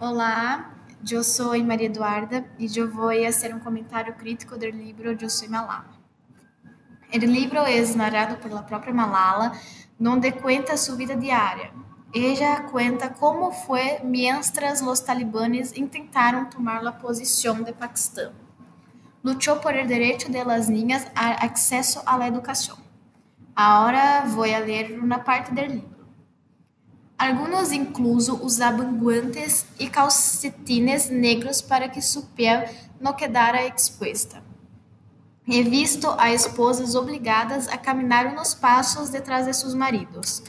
Olá, 0.00 0.74
eu 1.08 1.22
sou 1.22 1.56
Maria 1.62 1.86
Eduarda 1.86 2.44
e 2.58 2.66
eu 2.76 2.90
vou 2.90 3.10
fazer 3.24 3.54
um 3.54 3.60
comentário 3.60 4.12
crítico 4.14 4.58
do 4.58 4.66
livro 4.66 5.16
Eu 5.20 5.30
Sou 5.30 5.48
Malala. 5.48 5.94
O 7.14 7.18
livro 7.18 7.58
é 7.58 7.80
narrado 7.94 8.36
pela 8.38 8.64
própria 8.64 8.92
Malala, 8.92 9.52
onde 10.00 10.32
conta 10.32 10.76
sua 10.76 10.96
vida 10.96 11.14
diária. 11.14 11.70
Ella 12.12 12.62
conta 12.62 13.08
como 13.08 13.52
foi 13.52 14.00
mientras 14.02 14.82
os 14.82 14.98
talibanes 14.98 15.70
tentaram 15.70 16.46
tomar 16.46 16.84
a 16.84 16.92
posição 16.92 17.62
de 17.62 17.72
Paquistão. 17.72 18.32
Luchou 19.22 19.60
por 19.60 19.76
el 19.76 19.86
derecho 19.86 20.30
de 20.30 20.42
las 20.44 20.68
niñas 20.68 21.06
a 21.14 21.44
acceso 21.44 22.02
a 22.04 22.16
la 22.16 22.26
educación. 22.26 22.78
Ahora 23.54 24.24
voy 24.26 24.52
a 24.52 24.58
ler 24.58 24.98
uma 24.98 25.20
parte 25.20 25.54
do 25.54 25.60
livro. 25.60 25.93
Algunos 27.16 27.72
incluso 27.72 28.40
usaban 28.42 28.98
guantes 28.98 29.66
e 29.78 29.88
calcetines 29.88 31.10
negros 31.10 31.62
para 31.62 31.88
que 31.88 32.02
su 32.02 32.26
piel 32.30 32.64
no 33.00 33.16
quedara 33.16 33.64
expuesta. 33.64 34.42
He 35.46 35.62
visto 35.62 36.16
a 36.18 36.32
esposas 36.32 36.94
obrigadas 36.94 37.68
a 37.68 37.80
caminar 37.80 38.26
unos 38.26 38.54
pasos 38.54 39.12
detrás 39.12 39.46
de 39.46 39.54
sus 39.54 39.74
maridos. 39.74 40.42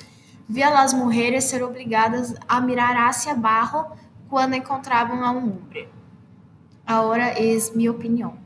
Vi 0.47 0.63
a 0.63 0.69
las 0.69 0.93
mujeres 0.93 1.49
ser 1.49 1.63
obrigadas 1.63 2.33
a 2.47 2.61
mirar 2.61 2.95
hacia 2.97 3.33
abajo 3.33 3.95
cuando 4.29 4.55
encontraban 4.55 5.23
a 5.23 5.31
un 5.31 5.51
hombre. 5.51 5.89
Ahora 6.85 7.29
es 7.31 7.75
mi 7.75 7.87
opinión. 7.87 8.39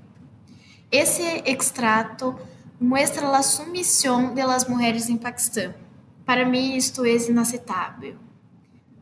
Esse 0.92 1.44
extrato 1.46 2.40
muestra 2.80 3.30
a 3.36 3.44
submissão 3.44 4.34
de 4.34 4.44
las 4.44 4.68
mujeres 4.68 5.08
em 5.08 5.18
Paquistão. 5.18 5.74
Para 6.30 6.46
mim, 6.46 6.76
isto 6.76 7.04
é 7.06 7.16
inaceitável. 7.28 8.16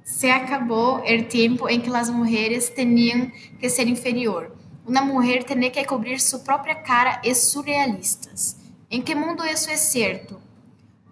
Se 0.01 0.29
acabou 0.29 0.99
o 0.99 1.23
tempo 1.25 1.67
em 1.67 1.81
que 1.81 1.93
as 1.93 2.09
mulheres 2.09 2.69
tinham 2.69 3.29
que 3.59 3.69
ser 3.69 3.85
inferior. 3.89 4.55
Uma 4.85 5.01
mulher 5.01 5.43
tem 5.43 5.69
que 5.69 5.83
cobrir 5.83 6.21
sua 6.21 6.39
própria 6.39 6.75
cara 6.75 7.21
é 7.25 7.33
surrealistas. 7.33 8.55
Em 8.89 9.01
que 9.01 9.13
mundo 9.13 9.43
isso 9.43 9.69
é 9.69 9.75
certo? 9.75 10.41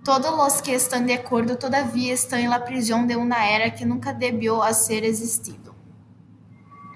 Todos 0.05 0.31
os 0.31 0.61
que 0.61 0.71
estão 0.71 1.05
de 1.05 1.11
acordo 1.11 1.57
todavia 1.57 2.13
estão 2.13 2.39
la 2.47 2.61
prisão 2.61 3.05
de 3.05 3.17
uma 3.17 3.45
era 3.45 3.69
que 3.69 3.83
nunca 3.83 4.13
debió 4.13 4.61
a 4.61 4.71
ser 4.71 5.03
existido. 5.03 5.75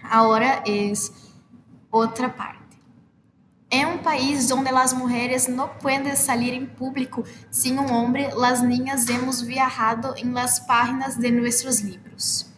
Agora 0.02 0.64
é 0.66 0.94
outra 1.92 2.30
parte. 2.30 2.59
É 3.72 3.86
um 3.86 4.00
país 4.00 4.50
onde 4.50 4.70
as 4.70 4.94
mulheres 4.94 5.48
não 5.48 5.70
podem 5.70 6.16
sair 6.16 6.56
em 6.56 6.66
público 6.66 7.23
sem 7.52 7.78
um 7.78 7.94
homem, 7.94 8.28
las 8.34 8.64
niñas 8.64 9.08
hemos 9.08 9.42
viajado 9.44 10.16
em 10.17 10.31
las 10.31 10.59
páginas 10.61 11.16
de 11.16 11.30
nossos 11.30 11.80
livros. 11.80 12.52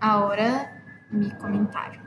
Agora, 0.00 0.82
mi 1.12 1.30
comentário. 1.36 2.00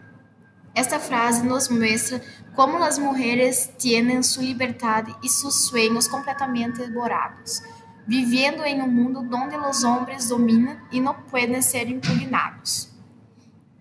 Esta 0.75 0.99
frase 0.99 1.43
nos 1.43 1.69
mostra 1.69 2.21
como 2.53 2.83
as 2.83 2.99
mulheres 2.99 3.71
têm 3.81 4.21
sua 4.21 4.43
liberdade 4.43 5.15
e 5.23 5.29
seus 5.29 5.67
sonhos 5.69 6.05
completamente 6.05 6.79
devorados, 6.79 7.63
vivendo 8.05 8.65
em 8.65 8.81
um 8.81 8.87
mundo 8.87 9.21
onde 9.33 9.55
os 9.55 9.85
homens 9.85 10.27
dominam 10.27 10.75
e 10.91 10.99
não 10.99 11.13
podem 11.13 11.61
ser 11.61 11.89
impugnados. 11.89 12.93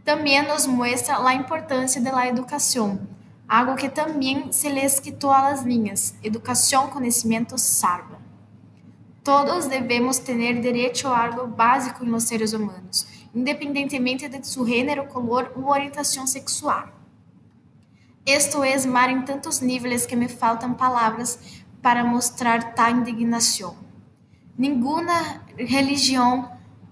Também 0.04 0.46
nos 0.46 0.64
mostra 0.64 1.18
a 1.26 1.34
importância 1.34 2.00
da 2.00 2.28
educação 2.28 3.14
algo 3.48 3.76
que 3.76 3.88
também 3.88 4.52
se 4.52 4.68
les 4.68 4.98
quitou 4.98 5.30
a 5.30 5.50
las 5.50 5.64
educação, 6.22 6.88
conhecimento, 6.88 7.58
salva. 7.58 8.18
Todos 9.22 9.66
devemos 9.66 10.18
ter 10.18 10.60
direito 10.60 11.08
a 11.08 11.24
algo 11.24 11.46
básico 11.46 12.04
em 12.04 12.20
seres 12.20 12.52
humanos, 12.52 13.06
independentemente 13.34 14.28
de 14.28 14.46
su 14.46 14.66
gênero, 14.66 15.06
color 15.06 15.52
ou 15.56 15.70
orientação 15.70 16.26
sexual. 16.26 16.88
Esto 18.26 18.62
é 18.62 18.86
mar 18.86 19.10
em 19.10 19.22
tantos 19.22 19.60
níveis 19.60 20.06
que 20.06 20.16
me 20.16 20.28
faltam 20.28 20.74
palavras 20.74 21.38
para 21.82 22.04
mostrar 22.04 22.74
tal 22.74 22.90
indignação. 22.90 23.76
Nenhuma 24.56 25.42
religião 25.56 26.50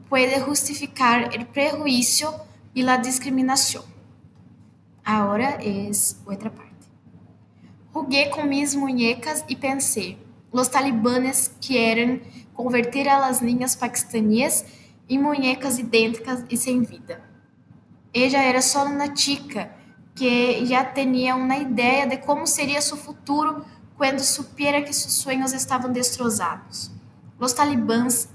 pode 0.09 0.39
justificar 0.41 1.31
o 1.35 1.45
prejuízo 1.47 2.35
e 2.75 2.87
a 2.87 2.97
discriminação. 2.97 3.92
Agora 5.13 5.59
é 5.61 5.91
outra 6.25 6.49
parte. 6.49 6.89
Jugué 7.93 8.31
com 8.31 8.45
minhas 8.45 8.75
muñecas 8.75 9.45
e 9.47 9.55
pensei: 9.55 10.19
los 10.51 10.69
talibanes 10.69 11.55
quieren 11.61 12.23
converter 12.55 13.11
a 13.11 13.19
las 13.19 13.43
niñas 13.43 13.77
paquistaníes 13.77 14.65
em 15.07 15.19
muñecas 15.19 15.79
idênticas 15.79 16.43
e 16.49 16.57
sem 16.57 16.81
vida. 16.81 17.23
Ella 18.15 18.39
era 18.39 18.63
só 18.63 18.87
uma 18.87 19.15
chica 19.15 19.71
que 20.15 20.65
já 20.65 20.83
tinha 20.83 21.37
uma 21.37 21.59
ideia 21.59 22.07
de 22.07 22.17
como 22.17 22.47
seria 22.47 22.81
seu 22.81 22.97
futuro 22.97 23.67
quando 23.99 24.21
supiera 24.21 24.81
que 24.81 24.95
seus 24.95 25.13
sonhos 25.13 25.53
estavam 25.53 25.93
destrozados. 25.93 26.91
Os 27.39 27.53
talibãs 27.53 28.31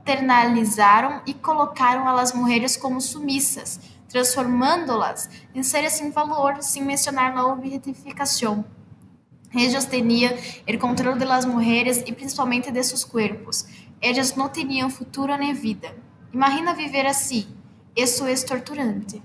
internalizaram 0.00 1.22
e 1.24 1.32
colocaram 1.32 2.08
a 2.08 2.12
las 2.12 2.32
mulheres 2.32 2.76
como 2.76 3.00
sumissas, 3.00 3.78
transformando-las 4.08 5.28
em 5.54 5.62
seres 5.62 5.94
sem 5.94 6.10
valor, 6.10 6.62
sem 6.62 6.82
mencionar 6.82 7.36
a 7.36 7.46
objetificação. 7.46 8.64
Ellos 9.54 9.86
tenían 9.86 10.34
o 10.68 10.78
controle 10.78 11.18
de 11.18 11.24
las 11.24 11.46
mujeres 11.46 12.02
e 12.06 12.12
principalmente 12.12 12.70
de 12.70 12.82
seus 12.82 13.04
cuerpos. 13.04 13.66
Ellas 14.02 14.34
não 14.34 14.48
tinham 14.48 14.90
futuro 14.90 15.34
nem 15.36 15.54
vida. 15.54 15.94
Imagina 16.32 16.74
viver 16.74 17.06
assim. 17.06 17.46
Isso 17.94 18.26
é 18.26 18.34
torturante. 18.34 19.22